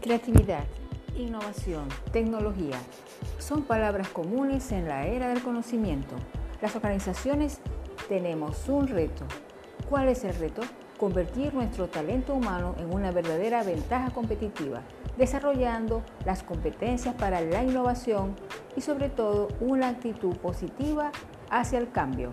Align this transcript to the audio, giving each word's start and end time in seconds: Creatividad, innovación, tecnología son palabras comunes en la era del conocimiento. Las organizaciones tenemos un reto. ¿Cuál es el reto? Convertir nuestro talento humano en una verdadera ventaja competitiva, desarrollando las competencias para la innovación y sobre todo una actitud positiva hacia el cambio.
Creatividad, 0.00 0.64
innovación, 1.14 1.86
tecnología 2.10 2.78
son 3.38 3.64
palabras 3.64 4.08
comunes 4.08 4.72
en 4.72 4.88
la 4.88 5.06
era 5.06 5.28
del 5.28 5.42
conocimiento. 5.42 6.16
Las 6.62 6.74
organizaciones 6.74 7.60
tenemos 8.08 8.66
un 8.70 8.88
reto. 8.88 9.26
¿Cuál 9.90 10.08
es 10.08 10.24
el 10.24 10.34
reto? 10.36 10.62
Convertir 10.96 11.52
nuestro 11.52 11.88
talento 11.88 12.32
humano 12.32 12.74
en 12.78 12.94
una 12.94 13.10
verdadera 13.10 13.62
ventaja 13.62 14.10
competitiva, 14.10 14.80
desarrollando 15.18 16.02
las 16.24 16.42
competencias 16.42 17.14
para 17.14 17.42
la 17.42 17.62
innovación 17.62 18.36
y 18.76 18.80
sobre 18.80 19.10
todo 19.10 19.48
una 19.60 19.88
actitud 19.88 20.34
positiva 20.36 21.12
hacia 21.50 21.78
el 21.78 21.90
cambio. 21.90 22.30